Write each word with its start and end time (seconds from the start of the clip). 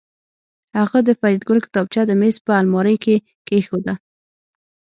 هغه 0.77 0.97
د 1.07 1.09
فریدګل 1.19 1.57
کتابچه 1.65 2.01
د 2.05 2.11
میز 2.21 2.35
په 2.45 2.51
المارۍ 2.61 2.97
کې 3.03 3.15
کېښوده 3.47 3.93